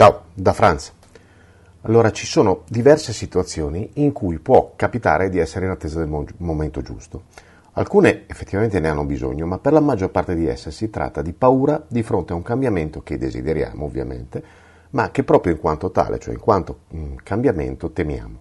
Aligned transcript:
Ciao, 0.00 0.22
da 0.32 0.54
Franz. 0.54 0.94
Allora, 1.82 2.10
ci 2.10 2.24
sono 2.24 2.62
diverse 2.70 3.12
situazioni 3.12 3.90
in 3.96 4.12
cui 4.12 4.38
può 4.38 4.72
capitare 4.74 5.28
di 5.28 5.38
essere 5.38 5.66
in 5.66 5.72
attesa 5.72 5.98
del 5.98 6.08
mo- 6.08 6.24
momento 6.38 6.80
giusto. 6.80 7.24
Alcune 7.72 8.24
effettivamente 8.26 8.80
ne 8.80 8.88
hanno 8.88 9.04
bisogno, 9.04 9.44
ma 9.44 9.58
per 9.58 9.74
la 9.74 9.80
maggior 9.80 10.10
parte 10.10 10.34
di 10.34 10.46
esse 10.46 10.70
si 10.70 10.88
tratta 10.88 11.20
di 11.20 11.34
paura 11.34 11.84
di 11.86 12.02
fronte 12.02 12.32
a 12.32 12.36
un 12.36 12.40
cambiamento 12.40 13.02
che 13.02 13.18
desideriamo, 13.18 13.84
ovviamente, 13.84 14.42
ma 14.92 15.10
che 15.10 15.22
proprio 15.22 15.52
in 15.52 15.60
quanto 15.60 15.90
tale, 15.90 16.18
cioè 16.18 16.32
in 16.32 16.40
quanto 16.40 16.78
mm, 16.96 17.16
cambiamento, 17.22 17.90
temiamo. 17.90 18.38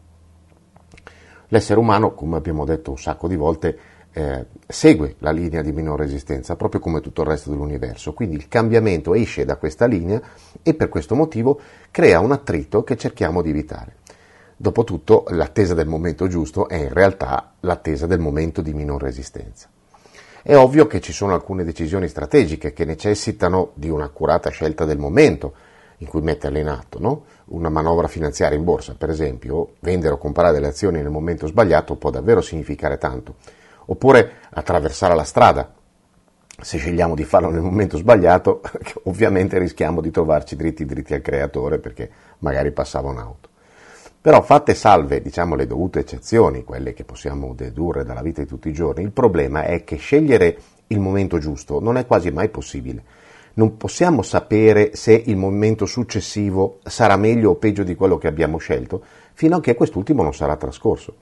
L'essere 1.49 1.77
umano, 1.77 2.13
come 2.13 2.37
abbiamo 2.37 2.63
detto 2.63 2.91
un 2.91 2.97
sacco 2.97 3.27
di 3.27 3.35
volte, 3.35 3.77
eh, 4.19 4.45
segue 4.67 5.15
la 5.19 5.31
linea 5.31 5.61
di 5.61 5.71
minor 5.71 5.97
resistenza, 5.97 6.57
proprio 6.57 6.81
come 6.81 6.99
tutto 6.99 7.21
il 7.21 7.27
resto 7.27 7.49
dell'universo. 7.49 8.13
Quindi 8.13 8.35
il 8.35 8.49
cambiamento 8.49 9.13
esce 9.13 9.45
da 9.45 9.55
questa 9.55 9.85
linea 9.85 10.21
e 10.61 10.73
per 10.73 10.89
questo 10.89 11.15
motivo 11.15 11.59
crea 11.89 12.19
un 12.19 12.33
attrito 12.33 12.83
che 12.83 12.97
cerchiamo 12.97 13.41
di 13.41 13.49
evitare. 13.49 13.95
Dopotutto 14.57 15.23
l'attesa 15.29 15.73
del 15.73 15.87
momento 15.87 16.27
giusto 16.27 16.67
è 16.67 16.75
in 16.75 16.93
realtà 16.93 17.53
l'attesa 17.61 18.07
del 18.07 18.19
momento 18.19 18.61
di 18.61 18.73
minor 18.73 19.01
resistenza. 19.01 19.69
È 20.41 20.55
ovvio 20.55 20.85
che 20.85 20.99
ci 20.99 21.13
sono 21.13 21.33
alcune 21.33 21.63
decisioni 21.63 22.09
strategiche 22.09 22.73
che 22.73 22.83
necessitano 22.83 23.71
di 23.75 23.89
un'accurata 23.89 24.49
scelta 24.49 24.83
del 24.83 24.97
momento 24.97 25.53
in 25.97 26.07
cui 26.07 26.21
metterle 26.21 26.59
in 26.59 26.67
atto, 26.67 26.99
no? 26.99 27.23
Una 27.45 27.69
manovra 27.69 28.07
finanziaria 28.07 28.57
in 28.57 28.63
borsa, 28.63 28.95
per 28.97 29.09
esempio, 29.09 29.75
vendere 29.79 30.13
o 30.13 30.17
comprare 30.17 30.53
delle 30.53 30.67
azioni 30.67 31.01
nel 31.01 31.09
momento 31.09 31.47
sbagliato 31.47 31.95
può 31.95 32.09
davvero 32.09 32.41
significare 32.41 32.97
tanto 32.97 33.35
oppure 33.89 34.31
attraversare 34.51 35.15
la 35.15 35.23
strada. 35.23 35.73
Se 36.61 36.77
scegliamo 36.77 37.15
di 37.15 37.23
farlo 37.23 37.49
nel 37.49 37.61
momento 37.61 37.97
sbagliato, 37.97 38.61
ovviamente 39.03 39.57
rischiamo 39.57 40.01
di 40.01 40.11
trovarci 40.11 40.55
dritti 40.55 40.85
dritti 40.85 41.13
al 41.13 41.21
creatore 41.21 41.79
perché 41.79 42.09
magari 42.39 42.71
passava 42.71 43.09
un'auto. 43.09 43.47
Però 44.21 44.41
fatte 44.41 44.75
salve, 44.75 45.21
diciamo, 45.21 45.55
le 45.55 45.65
dovute 45.65 45.99
eccezioni, 45.99 46.65
quelle 46.65 46.93
che 46.93 47.05
possiamo 47.05 47.53
dedurre 47.53 48.03
dalla 48.03 48.21
vita 48.21 48.41
di 48.41 48.47
tutti 48.47 48.67
i 48.67 48.73
giorni, 48.73 49.01
il 49.03 49.11
problema 49.11 49.63
è 49.63 49.85
che 49.85 49.95
scegliere 49.95 50.57
il 50.87 50.99
momento 50.99 51.37
giusto 51.37 51.79
non 51.79 51.97
è 51.97 52.05
quasi 52.05 52.29
mai 52.29 52.49
possibile. 52.49 53.03
Non 53.53 53.77
possiamo 53.77 54.21
sapere 54.21 54.95
se 54.95 55.13
il 55.13 55.37
momento 55.37 55.85
successivo 55.85 56.79
sarà 56.83 57.15
meglio 57.15 57.51
o 57.51 57.55
peggio 57.55 57.83
di 57.83 57.95
quello 57.95 58.17
che 58.17 58.27
abbiamo 58.27 58.57
scelto, 58.57 59.01
fino 59.33 59.55
a 59.55 59.61
che 59.61 59.75
quest'ultimo 59.75 60.21
non 60.21 60.33
sarà 60.33 60.57
trascorso. 60.57 61.15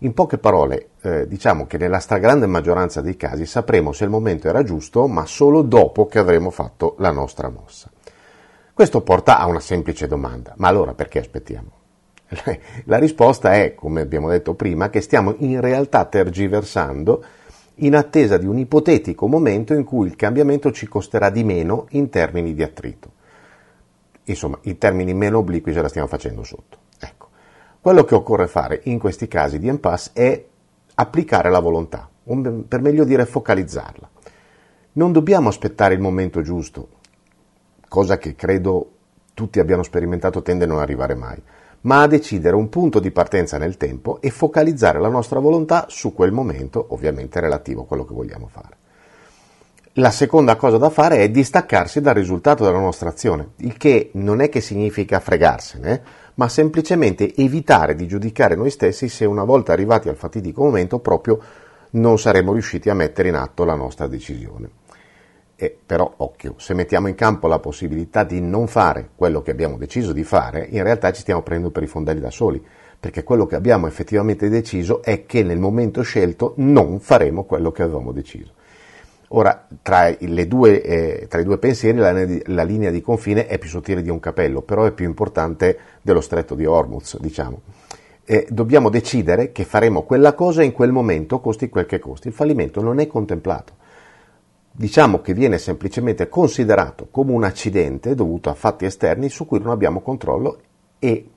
In 0.00 0.12
poche 0.12 0.36
parole, 0.36 0.90
eh, 1.00 1.26
diciamo 1.26 1.66
che 1.66 1.78
nella 1.78 2.00
stragrande 2.00 2.46
maggioranza 2.46 3.00
dei 3.00 3.16
casi 3.16 3.46
sapremo 3.46 3.92
se 3.92 4.04
il 4.04 4.10
momento 4.10 4.46
era 4.48 4.62
giusto, 4.62 5.06
ma 5.06 5.24
solo 5.24 5.62
dopo 5.62 6.06
che 6.06 6.18
avremo 6.18 6.50
fatto 6.50 6.96
la 6.98 7.10
nostra 7.10 7.48
mossa. 7.48 7.90
Questo 8.74 9.00
porta 9.00 9.38
a 9.38 9.46
una 9.46 9.60
semplice 9.60 10.06
domanda, 10.06 10.52
ma 10.56 10.68
allora 10.68 10.92
perché 10.92 11.18
aspettiamo? 11.18 11.70
La 12.84 12.98
risposta 12.98 13.54
è, 13.54 13.74
come 13.74 14.02
abbiamo 14.02 14.28
detto 14.28 14.52
prima, 14.52 14.90
che 14.90 15.00
stiamo 15.00 15.34
in 15.38 15.60
realtà 15.62 16.04
tergiversando 16.04 17.24
in 17.76 17.94
attesa 17.94 18.36
di 18.36 18.46
un 18.46 18.58
ipotetico 18.58 19.26
momento 19.28 19.72
in 19.72 19.84
cui 19.84 20.06
il 20.08 20.16
cambiamento 20.16 20.72
ci 20.72 20.88
costerà 20.88 21.30
di 21.30 21.42
meno 21.42 21.86
in 21.90 22.10
termini 22.10 22.52
di 22.52 22.62
attrito. 22.62 23.12
Insomma, 24.24 24.58
i 24.62 24.76
termini 24.76 25.14
meno 25.14 25.38
obliqui 25.38 25.72
ce 25.72 25.80
la 25.80 25.88
stiamo 25.88 26.08
facendo 26.08 26.42
sotto. 26.42 26.78
Quello 27.86 28.02
che 28.02 28.16
occorre 28.16 28.48
fare 28.48 28.80
in 28.86 28.98
questi 28.98 29.28
casi 29.28 29.60
di 29.60 29.68
impasse 29.68 30.10
è 30.12 30.44
applicare 30.96 31.50
la 31.50 31.60
volontà, 31.60 32.10
per 32.66 32.80
meglio 32.80 33.04
dire 33.04 33.24
focalizzarla. 33.26 34.10
Non 34.94 35.12
dobbiamo 35.12 35.48
aspettare 35.48 35.94
il 35.94 36.00
momento 36.00 36.42
giusto, 36.42 36.88
cosa 37.86 38.18
che 38.18 38.34
credo 38.34 38.90
tutti 39.34 39.60
abbiano 39.60 39.84
sperimentato 39.84 40.42
tende 40.42 40.64
a 40.64 40.66
non 40.66 40.80
arrivare 40.80 41.14
mai, 41.14 41.40
ma 41.82 42.02
a 42.02 42.08
decidere 42.08 42.56
un 42.56 42.68
punto 42.70 42.98
di 42.98 43.12
partenza 43.12 43.56
nel 43.56 43.76
tempo 43.76 44.20
e 44.20 44.30
focalizzare 44.30 44.98
la 44.98 45.06
nostra 45.06 45.38
volontà 45.38 45.86
su 45.88 46.12
quel 46.12 46.32
momento, 46.32 46.86
ovviamente 46.88 47.38
relativo 47.38 47.82
a 47.82 47.86
quello 47.86 48.04
che 48.04 48.14
vogliamo 48.14 48.48
fare. 48.48 48.78
La 49.98 50.10
seconda 50.10 50.56
cosa 50.56 50.76
da 50.76 50.90
fare 50.90 51.18
è 51.18 51.30
distaccarsi 51.30 52.00
dal 52.00 52.14
risultato 52.14 52.64
della 52.64 52.80
nostra 52.80 53.08
azione, 53.08 53.52
il 53.58 53.76
che 53.78 54.10
non 54.14 54.40
è 54.40 54.48
che 54.48 54.60
significa 54.60 55.20
fregarsene, 55.20 56.02
ma 56.36 56.48
semplicemente 56.48 57.34
evitare 57.34 57.94
di 57.94 58.06
giudicare 58.06 58.56
noi 58.56 58.70
stessi 58.70 59.08
se 59.08 59.24
una 59.24 59.44
volta 59.44 59.72
arrivati 59.72 60.08
al 60.08 60.16
fatidico 60.16 60.62
momento 60.62 60.98
proprio 60.98 61.38
non 61.90 62.18
saremo 62.18 62.52
riusciti 62.52 62.90
a 62.90 62.94
mettere 62.94 63.28
in 63.28 63.34
atto 63.34 63.64
la 63.64 63.74
nostra 63.74 64.06
decisione. 64.06 64.70
E 65.56 65.74
però, 65.86 66.12
occhio, 66.18 66.54
se 66.58 66.74
mettiamo 66.74 67.08
in 67.08 67.14
campo 67.14 67.46
la 67.46 67.58
possibilità 67.58 68.24
di 68.24 68.40
non 68.42 68.66
fare 68.66 69.10
quello 69.16 69.40
che 69.40 69.50
abbiamo 69.50 69.78
deciso 69.78 70.12
di 70.12 70.24
fare, 70.24 70.66
in 70.70 70.82
realtà 70.82 71.10
ci 71.12 71.22
stiamo 71.22 71.42
prendendo 71.42 71.72
per 71.72 71.82
i 71.82 71.86
fondelli 71.86 72.20
da 72.20 72.30
soli, 72.30 72.62
perché 73.00 73.24
quello 73.24 73.46
che 73.46 73.54
abbiamo 73.54 73.86
effettivamente 73.86 74.50
deciso 74.50 75.02
è 75.02 75.24
che 75.24 75.42
nel 75.42 75.58
momento 75.58 76.02
scelto 76.02 76.52
non 76.56 77.00
faremo 77.00 77.44
quello 77.44 77.72
che 77.72 77.82
avevamo 77.82 78.12
deciso. 78.12 78.52
Ora, 79.28 79.66
tra, 79.82 80.14
due, 80.46 80.82
eh, 80.82 81.26
tra 81.28 81.40
i 81.40 81.44
due 81.44 81.58
pensieri 81.58 81.98
la, 81.98 82.12
la, 82.44 82.62
linea 82.62 82.90
di 82.90 83.00
confine 83.00 83.46
è 83.46 83.58
più 83.58 83.68
sottile 83.68 84.02
di 84.02 84.08
un 84.08 84.20
capello, 84.20 84.62
però 84.62 84.84
è 84.84 84.92
più 84.92 85.04
importante 85.04 85.78
dello 86.02 86.20
stretto 86.20 86.54
di 86.54 86.64
Hormuz, 86.64 87.18
diciamo. 87.18 87.62
Eh, 88.24 88.46
dobbiamo 88.50 88.88
decidere 88.88 89.50
che 89.50 89.64
faremo 89.64 90.02
quella 90.02 90.34
cosa 90.34 90.62
in 90.62 90.72
quel 90.72 90.92
momento, 90.92 91.40
costi 91.40 91.68
quel 91.68 91.86
che 91.86 91.98
costi. 91.98 92.28
Il 92.28 92.34
fallimento 92.34 92.80
non 92.80 93.00
è 93.00 93.06
contemplato. 93.08 93.74
Diciamo 94.70 95.20
che 95.20 95.32
viene 95.32 95.58
semplicemente 95.58 96.28
considerato 96.28 97.08
come 97.10 97.32
un 97.32 97.44
accidente 97.44 98.14
dovuto 98.14 98.50
a 98.50 98.54
fatti 98.54 98.84
esterni 98.84 99.28
su 99.28 99.46
cui 99.46 99.58
non 99.58 99.70
abbiamo 99.70 100.02
controllo 100.02 100.60
e 100.98 101.30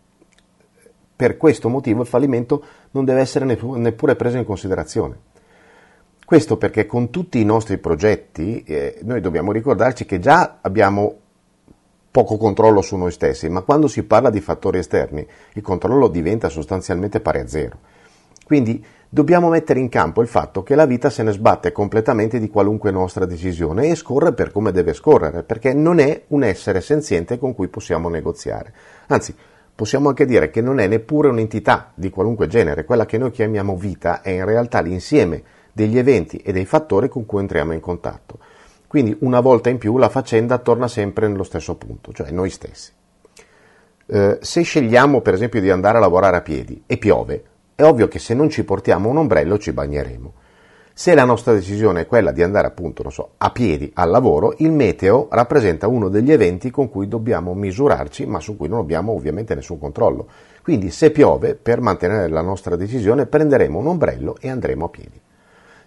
per 1.16 1.38
questo 1.38 1.70
motivo 1.70 2.02
il 2.02 2.08
fallimento 2.08 2.64
non 2.92 3.06
deve 3.06 3.22
essere 3.22 3.46
neppure 3.46 4.16
preso 4.16 4.38
in 4.38 4.46
considerazione. 4.46 5.29
Questo 6.30 6.58
perché 6.58 6.86
con 6.86 7.10
tutti 7.10 7.42
i 7.42 7.44
nostri 7.44 7.80
progetti 7.80 8.62
eh, 8.62 9.00
noi 9.02 9.20
dobbiamo 9.20 9.52
ricordarci 9.52 10.06
che 10.06 10.20
già 10.20 10.60
abbiamo 10.62 11.12
poco 12.12 12.38
controllo 12.38 12.84
su 12.84 12.98
noi 12.98 13.10
stessi, 13.10 13.50
ma 13.50 13.62
quando 13.62 13.88
si 13.88 14.04
parla 14.04 14.30
di 14.30 14.40
fattori 14.40 14.78
esterni 14.78 15.26
il 15.54 15.62
controllo 15.64 16.08
diventa 16.08 16.48
sostanzialmente 16.48 17.20
pari 17.20 17.40
a 17.40 17.48
zero. 17.48 17.80
Quindi 18.46 18.86
dobbiamo 19.10 19.50
mettere 19.50 19.80
in 19.80 19.90
campo 19.90 20.22
il 20.22 20.28
fatto 20.28 20.62
che 20.62 20.76
la 20.76 20.86
vita 20.86 21.10
se 21.10 21.24
ne 21.24 21.32
sbatte 21.32 21.72
completamente 21.72 22.38
di 22.38 22.48
qualunque 22.48 22.92
nostra 22.92 23.26
decisione 23.26 23.88
e 23.88 23.96
scorre 23.96 24.32
per 24.34 24.52
come 24.52 24.72
deve 24.72 24.94
scorrere, 24.94 25.42
perché 25.42 25.74
non 25.74 25.98
è 25.98 26.26
un 26.28 26.44
essere 26.44 26.82
senziente 26.82 27.40
con 27.40 27.56
cui 27.56 27.70
possiamo 27.70 28.08
negoziare. 28.08 28.72
Anzi, 29.08 29.34
possiamo 29.74 30.10
anche 30.10 30.28
dire 30.28 30.52
che 30.52 30.62
non 30.62 30.78
è 30.78 30.86
neppure 30.86 31.30
un'entità 31.30 31.92
di 31.96 32.12
qualunque 32.12 32.46
genere, 32.46 32.86
quella 32.86 33.08
che 33.08 33.18
noi 33.18 33.32
chiamiamo 33.32 33.76
vita 33.76 34.22
è 34.22 34.30
in 34.30 34.46
realtà 34.46 34.80
l'insieme 34.82 35.58
degli 35.80 35.98
eventi 35.98 36.38
e 36.38 36.52
dei 36.52 36.66
fattori 36.66 37.08
con 37.08 37.26
cui 37.26 37.40
entriamo 37.40 37.72
in 37.72 37.80
contatto. 37.80 38.40
Quindi 38.86 39.16
una 39.22 39.40
volta 39.40 39.70
in 39.70 39.78
più 39.78 39.98
la 39.98 40.10
faccenda 40.10 40.58
torna 40.58 40.90
sempre 40.90 41.30
nello 41.30 41.44
stesso 41.44 41.76
punto, 41.76 42.12
cioè 42.12 42.32
noi 42.32 42.50
stessi. 42.50 42.92
Eh, 44.06 44.40
se 44.42 44.62
scegliamo 44.62 45.22
per 45.22 45.36
esempio 45.36 45.62
di 45.62 45.70
andare 45.70 45.98
a 45.98 46.02
lavorare 46.02 46.36
a 46.36 46.42
piedi 46.42 46.84
e 46.86 46.98
piove, 46.98 47.44
è 47.76 47.84
ovvio 47.84 48.10
che 48.10 48.20
se 48.20 48.34
non 48.34 48.50
ci 48.50 48.66
portiamo 48.66 49.08
un 49.08 49.18
ombrello 49.20 49.58
ci 49.58 49.72
bagneremo. 49.72 50.34
Se 50.92 51.16
la 51.16 51.24
nostra 51.24 51.54
decisione 51.54 52.02
è 52.02 52.08
quella 52.08 52.34
di 52.34 52.44
andare 52.44 52.68
appunto, 52.68 53.10
so, 53.10 53.36
a 53.38 53.52
piedi 53.52 53.90
al 53.94 54.10
lavoro, 54.10 54.56
il 54.58 54.74
meteo 54.74 55.30
rappresenta 55.32 55.88
uno 55.88 56.10
degli 56.10 56.30
eventi 56.30 56.72
con 56.72 56.90
cui 56.90 57.08
dobbiamo 57.08 57.54
misurarci, 57.54 58.26
ma 58.26 58.42
su 58.42 58.58
cui 58.58 58.68
non 58.68 58.80
abbiamo 58.80 59.14
ovviamente 59.14 59.56
nessun 59.56 59.80
controllo. 59.80 60.28
Quindi 60.62 60.92
se 60.92 61.12
piove, 61.12 61.56
per 61.56 61.80
mantenere 61.80 62.28
la 62.28 62.42
nostra 62.42 62.76
decisione, 62.76 63.28
prenderemo 63.28 63.80
un 63.80 63.88
ombrello 63.88 64.36
e 64.42 64.50
andremo 64.50 64.86
a 64.86 64.90
piedi. 64.90 65.22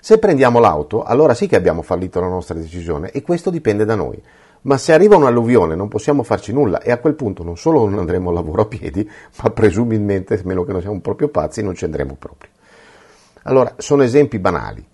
Se 0.04 0.18
prendiamo 0.18 0.58
l'auto, 0.58 1.04
allora 1.04 1.32
sì 1.32 1.46
che 1.46 1.54
abbiamo 1.54 1.80
fallito 1.80 2.18
la 2.18 2.26
nostra 2.26 2.56
decisione 2.56 3.12
e 3.12 3.22
questo 3.22 3.50
dipende 3.50 3.84
da 3.84 3.94
noi. 3.94 4.21
Ma 4.62 4.77
se 4.77 4.92
arriva 4.92 5.15
un'alluvione 5.15 5.77
non 5.77 5.86
possiamo 5.86 6.24
farci 6.24 6.53
nulla 6.53 6.80
e 6.80 6.91
a 6.91 6.98
quel 6.98 7.15
punto 7.15 7.44
non 7.44 7.56
solo 7.56 7.88
non 7.88 8.00
andremo 8.00 8.30
al 8.30 8.34
lavoro 8.34 8.62
a 8.62 8.66
piedi, 8.66 9.09
ma 9.41 9.50
presumibilmente, 9.50 10.34
a 10.34 10.41
meno 10.42 10.65
che 10.65 10.72
non 10.72 10.80
siamo 10.80 10.98
proprio 11.00 11.28
pazzi, 11.28 11.62
non 11.62 11.77
ci 11.77 11.84
andremo 11.84 12.16
proprio. 12.18 12.50
Allora, 13.44 13.74
sono 13.77 14.03
esempi 14.03 14.41
banali, 14.41 14.84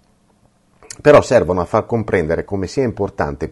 però 1.01 1.23
servono 1.23 1.63
a 1.63 1.65
far 1.65 1.87
comprendere 1.87 2.45
come 2.45 2.67
sia 2.67 2.85
importante 2.85 3.51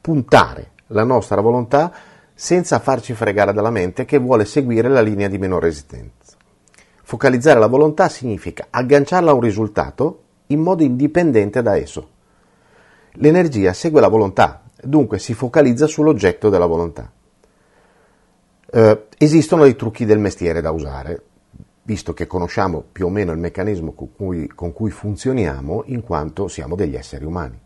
puntare 0.00 0.70
la 0.86 1.02
nostra 1.02 1.40
volontà 1.40 1.92
senza 2.32 2.78
farci 2.78 3.12
fregare 3.12 3.52
dalla 3.52 3.70
mente 3.70 4.04
che 4.04 4.18
vuole 4.18 4.44
seguire 4.44 4.88
la 4.88 5.00
linea 5.00 5.26
di 5.26 5.38
minor 5.38 5.62
resistenza. 5.62 6.36
Focalizzare 7.02 7.58
la 7.58 7.66
volontà 7.66 8.08
significa 8.08 8.68
agganciarla 8.70 9.32
a 9.32 9.34
un 9.34 9.40
risultato 9.40 10.18
in 10.52 10.60
modo 10.60 10.82
indipendente 10.82 11.62
da 11.62 11.76
esso. 11.76 12.08
L'energia 13.14 13.72
segue 13.72 14.00
la 14.00 14.08
volontà, 14.08 14.62
dunque 14.82 15.18
si 15.18 15.34
focalizza 15.34 15.86
sull'oggetto 15.86 16.48
della 16.48 16.66
volontà. 16.66 17.10
Eh, 18.74 19.06
esistono 19.18 19.64
dei 19.64 19.76
trucchi 19.76 20.04
del 20.04 20.18
mestiere 20.18 20.60
da 20.60 20.70
usare, 20.70 21.22
visto 21.82 22.14
che 22.14 22.26
conosciamo 22.26 22.82
più 22.90 23.06
o 23.06 23.10
meno 23.10 23.32
il 23.32 23.38
meccanismo 23.38 23.92
con 23.92 24.12
cui, 24.14 24.46
con 24.48 24.72
cui 24.72 24.90
funzioniamo 24.90 25.82
in 25.86 26.02
quanto 26.02 26.48
siamo 26.48 26.74
degli 26.74 26.96
esseri 26.96 27.24
umani. 27.24 27.58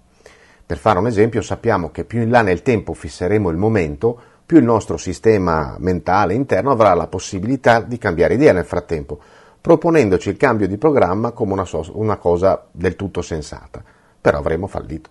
Per 0.67 0.79
fare 0.79 0.99
un 0.99 1.07
esempio, 1.07 1.43
sappiamo 1.43 1.91
che 1.91 2.05
più 2.05 2.23
in 2.23 2.31
là 2.31 2.43
nel 2.43 2.63
tempo 2.63 2.93
fisseremo 2.93 3.51
il 3.51 3.57
momento, 3.57 4.21
più 4.45 4.59
il 4.59 4.65
nostro 4.65 4.97
sistema 4.97 5.77
mentale 5.79 6.35
interno 6.35 6.73
avrà 6.73 6.95
la 6.95 7.07
possibilità 7.07 7.81
di 7.81 7.99
cambiare 7.99 8.35
idea 8.35 8.53
nel 8.53 8.65
frattempo, 8.65 9.21
proponendoci 9.67 10.29
il 10.29 10.37
cambio 10.37 10.69
di 10.69 10.79
programma 10.79 11.33
come 11.33 11.53
una, 11.53 11.65
so- 11.65 11.91
una 11.95 12.19
cosa 12.19 12.69
del 12.71 12.95
tutto 12.95 13.21
sensata. 13.21 13.83
Però 14.21 14.39
avremo 14.39 14.69
fallito. 14.69 15.11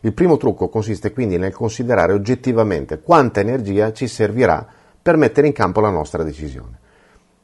Il 0.00 0.12
primo 0.12 0.36
trucco 0.36 0.68
consiste 0.68 1.14
quindi 1.14 1.38
nel 1.38 1.54
considerare 1.54 2.12
oggettivamente 2.12 3.00
quanta 3.00 3.40
energia 3.40 3.90
ci 3.94 4.06
servirà 4.06 4.66
per 5.00 5.16
mettere 5.16 5.46
in 5.46 5.54
campo 5.54 5.80
la 5.80 5.88
nostra 5.88 6.22
decisione. 6.22 6.78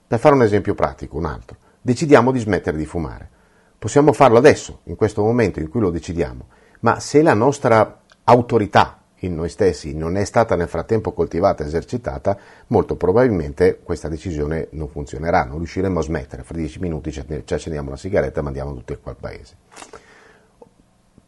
Per 0.07 0.19
fare 0.19 0.35
un 0.35 0.43
esempio 0.43 0.75
pratico, 0.75 1.17
un 1.17 1.25
altro, 1.25 1.57
decidiamo 1.81 2.31
di 2.33 2.39
smettere 2.39 2.77
di 2.77 2.85
fumare. 2.85 3.31
Possiamo 3.79 4.13
farlo 4.13 4.37
adesso, 4.37 4.81
in 4.85 4.95
questo 4.97 5.23
momento 5.23 5.59
in 5.59 5.71
cui 5.71 5.81
lo 5.81 5.89
decidiamo, 5.89 6.49
ma 6.81 7.01
se 7.01 7.23
la 7.23 7.33
nostra 7.33 8.03
autorità 8.25 9.01
in 9.21 9.35
noi 9.35 9.49
stessi 9.49 9.95
non 9.95 10.17
è 10.17 10.25
stata 10.25 10.57
nel 10.57 10.69
frattempo 10.69 11.13
coltivata 11.13 11.65
esercitata, 11.65 12.37
molto 12.69 12.97
probabilmente 12.97 13.81
questa 13.83 14.09
decisione 14.09 14.69
non 14.73 14.89
funzionerà, 14.89 15.45
non 15.45 15.59
riusciremo 15.59 15.99
a 15.99 16.03
smettere. 16.03 16.43
Fra 16.43 16.57
dieci 16.57 16.79
minuti 16.79 17.11
ci 17.11 17.21
accendiamo 17.21 17.89
una 17.89 17.97
sigaretta 17.97 18.41
e 18.41 18.43
mandiamo 18.43 18.75
tutti 18.75 18.93
a 18.93 18.99
quel 18.99 19.17
paese. 19.19 19.55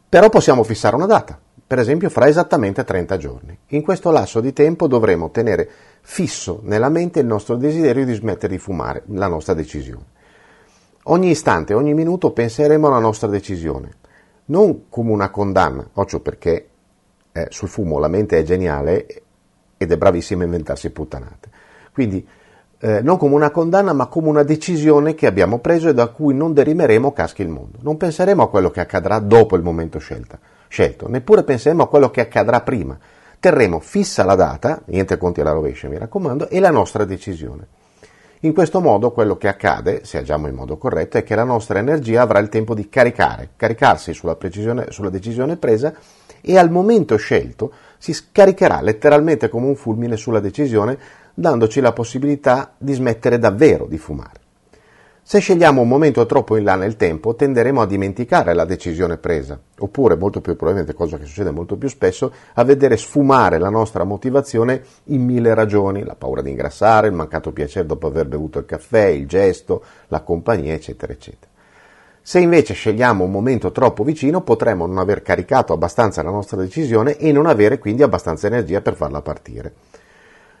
Però 0.07 0.29
possiamo 0.29 0.63
fissare 0.63 0.95
una 0.95 1.05
data, 1.05 1.39
per 1.65 1.79
esempio 1.79 2.09
fra 2.09 2.27
esattamente 2.27 2.83
30 2.83 3.17
giorni. 3.17 3.57
In 3.67 3.83
questo 3.83 4.11
lasso 4.11 4.39
di 4.39 4.53
tempo 4.53 4.87
dovremo 4.87 5.29
tenere 5.29 5.69
fisso 6.01 6.61
nella 6.63 6.89
mente 6.89 7.19
il 7.19 7.25
nostro 7.25 7.55
desiderio 7.55 8.05
di 8.05 8.13
smettere 8.13 8.53
di 8.53 8.59
fumare, 8.59 9.03
la 9.07 9.27
nostra 9.27 9.53
decisione. 9.53 10.17
Ogni 11.03 11.29
istante, 11.29 11.73
ogni 11.73 11.93
minuto 11.93 12.31
penseremo 12.31 12.87
alla 12.87 12.99
nostra 12.99 13.27
decisione, 13.27 13.97
non 14.45 14.89
come 14.89 15.11
una 15.11 15.29
condanna, 15.29 15.87
occhio 15.93 16.19
perché 16.19 16.68
eh, 17.43 17.47
sul 17.49 17.67
fumo 17.67 17.99
la 17.99 18.07
mente 18.07 18.37
è 18.37 18.43
geniale 18.43 19.05
ed 19.77 19.91
è 19.91 19.97
bravissima 19.97 20.41
a 20.41 20.45
inventarsi 20.45 20.89
puttanate. 20.89 21.49
Quindi 21.93 22.27
eh, 22.81 23.01
non 23.01 23.17
come 23.17 23.35
una 23.35 23.51
condanna, 23.51 23.93
ma 23.93 24.07
come 24.07 24.29
una 24.29 24.43
decisione 24.43 25.13
che 25.13 25.27
abbiamo 25.27 25.59
preso 25.59 25.89
e 25.89 25.93
da 25.93 26.07
cui 26.07 26.33
non 26.33 26.53
derimeremo 26.53 27.11
caschi 27.11 27.41
il 27.41 27.49
mondo. 27.49 27.77
Non 27.81 27.97
penseremo 27.97 28.43
a 28.43 28.49
quello 28.49 28.71
che 28.71 28.79
accadrà 28.79 29.19
dopo 29.19 29.55
il 29.55 29.63
momento 29.63 29.99
scelta, 29.99 30.39
scelto, 30.67 31.09
neppure 31.09 31.43
penseremo 31.43 31.83
a 31.83 31.87
quello 31.87 32.09
che 32.09 32.21
accadrà 32.21 32.61
prima. 32.61 32.97
Terremo 33.39 33.79
fissa 33.79 34.23
la 34.23 34.35
data, 34.35 34.81
niente 34.85 35.17
conti 35.17 35.41
alla 35.41 35.51
rovescia 35.51 35.87
mi 35.87 35.97
raccomando, 35.97 36.49
e 36.49 36.59
la 36.59 36.71
nostra 36.71 37.05
decisione. 37.05 37.67
In 38.43 38.53
questo 38.53 38.79
modo 38.79 39.11
quello 39.11 39.35
che 39.35 39.49
accade, 39.49 40.05
se 40.05 40.17
agiamo 40.17 40.47
in 40.47 40.55
modo 40.55 40.77
corretto, 40.77 41.17
è 41.17 41.23
che 41.23 41.35
la 41.35 41.43
nostra 41.43 41.79
energia 41.79 42.21
avrà 42.21 42.39
il 42.39 42.47
tempo 42.47 42.73
di 42.73 42.87
caricare, 42.87 43.49
caricarsi 43.57 44.13
sulla, 44.13 44.37
sulla 44.87 45.09
decisione 45.09 45.57
presa 45.57 45.93
e 46.39 46.57
al 46.57 46.71
momento 46.71 47.17
scelto 47.17 47.73
si 47.97 48.13
scaricherà 48.13 48.79
letteralmente 48.79 49.49
come 49.49 49.67
un 49.67 49.75
fulmine 49.75 50.15
sulla 50.15 50.39
decisione 50.39 50.97
dandoci 51.33 51.81
la 51.81 51.91
possibilità 51.91 52.75
di 52.77 52.93
smettere 52.93 53.39
davvero 53.39 53.87
di 53.87 53.97
fumare. 53.97 54.48
Se 55.29 55.37
scegliamo 55.37 55.81
un 55.81 55.87
momento 55.87 56.25
troppo 56.25 56.57
in 56.57 56.63
là 56.63 56.73
nel 56.73 56.95
tempo, 56.95 57.35
tenderemo 57.35 57.83
a 57.83 57.85
dimenticare 57.85 58.55
la 58.55 58.65
decisione 58.65 59.17
presa, 59.17 59.59
oppure, 59.77 60.15
molto 60.15 60.41
più 60.41 60.55
probabilmente, 60.55 60.95
cosa 60.95 61.19
che 61.19 61.25
succede 61.25 61.51
molto 61.51 61.77
più 61.77 61.87
spesso, 61.87 62.33
a 62.55 62.63
vedere 62.63 62.97
sfumare 62.97 63.59
la 63.59 63.69
nostra 63.69 64.03
motivazione 64.03 64.81
in 65.03 65.23
mille 65.23 65.53
ragioni, 65.53 66.03
la 66.03 66.15
paura 66.15 66.41
di 66.41 66.49
ingrassare, 66.49 67.09
il 67.09 67.13
mancato 67.13 67.51
piacere 67.51 67.85
dopo 67.85 68.07
aver 68.07 68.25
bevuto 68.25 68.57
il 68.57 68.65
caffè, 68.65 69.05
il 69.05 69.27
gesto, 69.27 69.83
la 70.07 70.21
compagnia, 70.21 70.73
eccetera, 70.73 71.13
eccetera. 71.13 71.51
Se 72.23 72.39
invece 72.39 72.73
scegliamo 72.73 73.23
un 73.23 73.29
momento 73.29 73.71
troppo 73.71 74.03
vicino, 74.03 74.41
potremo 74.41 74.87
non 74.87 74.97
aver 74.97 75.21
caricato 75.21 75.73
abbastanza 75.73 76.23
la 76.23 76.31
nostra 76.31 76.57
decisione 76.57 77.17
e 77.17 77.31
non 77.31 77.45
avere 77.45 77.77
quindi 77.77 78.01
abbastanza 78.01 78.47
energia 78.47 78.81
per 78.81 78.95
farla 78.95 79.21
partire. 79.21 79.73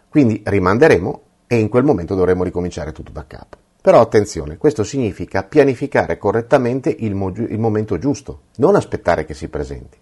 Quindi 0.09 0.43
rimanderemo 0.45 1.21
e 1.47 1.57
in 1.57 1.69
quel 1.69 1.83
momento 1.83 2.13
dovremo 2.13 2.43
ricominciare 2.43 2.91
tutto 2.91 3.11
da 3.11 3.25
capo. 3.25 3.68
Però 3.81 4.01
attenzione, 4.01 4.57
questo 4.57 4.83
significa 4.83 5.43
pianificare 5.43 6.17
correttamente 6.17 6.93
il, 6.99 7.15
mo- 7.15 7.31
il, 7.33 7.59
momento 7.59 7.97
giusto, 7.97 8.41
non 8.57 8.75
aspettare 8.75 9.23
che 9.23 9.33
si 9.33 9.47
presenti. 9.47 9.97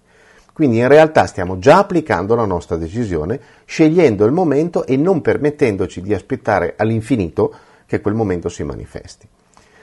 Quindi 0.52 0.80
in 0.80 0.88
realtà 0.88 1.28
stiamo 1.28 1.60
già 1.60 1.78
applicando 1.78 2.34
la 2.34 2.46
nostra 2.46 2.76
decisione, 2.76 3.40
scegliendo 3.66 4.26
il 4.26 4.32
momento 4.32 4.84
e 4.88 4.98
non 4.98 5.22
permettendoci 5.22 6.02
di 6.02 6.16
aspettare 6.16 6.74
all'infinito 6.76 7.54
che 7.86 8.02
quel 8.02 8.16
momento 8.16 8.50
si 8.50 8.64
manifesti. 8.64 9.28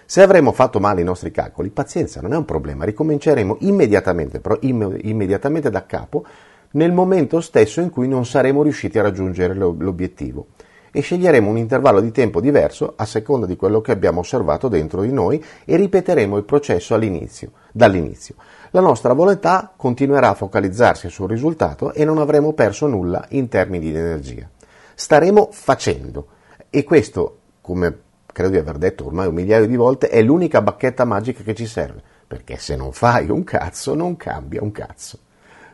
Se 0.05 0.21
avremo 0.21 0.51
fatto 0.51 0.81
male 0.81 1.01
i 1.01 1.05
nostri 1.05 1.31
calcoli, 1.31 1.71
pazienza, 1.71 2.21
non 2.21 2.33
è 2.33 2.37
un 2.37 2.45
problema, 2.45 2.85
ricominceremo 2.85 3.59
immediatamente, 3.61 4.41
però 4.41 4.59
imm- 4.63 4.99
immediatamente 5.03 5.71
da 5.71 5.87
capo 5.87 6.27
nel 6.73 6.91
momento 6.91 7.41
stesso 7.41 7.81
in 7.81 7.91
cui 7.91 8.09
non 8.09 8.27
saremo 8.27 8.65
riusciti 8.65 8.99
a 8.99 9.03
raggiungere 9.03 9.55
l'obiettivo 9.55 10.47
e 10.97 11.01
sceglieremo 11.01 11.51
un 11.51 11.59
intervallo 11.59 12.01
di 12.01 12.13
tempo 12.13 12.41
diverso 12.41 12.93
a 12.95 13.05
seconda 13.05 13.47
di 13.47 13.57
quello 13.57 13.81
che 13.81 13.91
abbiamo 13.91 14.21
osservato 14.21 14.69
dentro 14.69 15.03
di 15.03 15.13
noi 15.13 15.45
e 15.65 15.75
ripeteremo 15.75 16.37
il 16.37 16.45
processo 16.45 16.95
all'inizio, 16.95 17.51
dall'inizio. 17.73 18.37
La 18.71 18.81
nostra 18.81 19.13
volontà 19.13 19.73
continuerà 19.77 20.29
a 20.29 20.35
focalizzarsi 20.35 21.09
sul 21.09 21.29
risultato 21.29 21.93
e 21.93 22.05
non 22.05 22.19
avremo 22.19 22.53
perso 22.53 22.87
nulla 22.87 23.25
in 23.31 23.49
termini 23.49 23.91
di 23.91 23.99
energia. 23.99 24.49
Staremo 24.95 25.49
facendo 25.51 26.29
e 26.71 26.85
questo, 26.85 27.39
come 27.61 27.99
credo 28.27 28.51
di 28.51 28.59
aver 28.59 28.79
detto 28.79 29.07
ormai 29.07 29.27
un 29.27 29.35
migliaio 29.35 29.67
di 29.67 29.75
volte, 29.75 30.09
è 30.09 30.23
l'unica 30.23 30.63
bacchetta 30.63 31.05
magica 31.05 31.43
che 31.43 31.55
ci 31.55 31.67
serve, 31.67 32.01
perché 32.25 32.57
se 32.57 32.77
non 32.77 32.93
fai 32.93 33.31
un 33.31 33.43
cazzo 33.43 33.97
non 33.97 34.17
cambia 34.17 34.63
un 34.63 34.71
cazzo. 34.71 35.19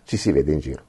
Ci 0.04 0.16
si 0.16 0.32
vede 0.32 0.52
in 0.52 0.60
giro. 0.60 0.88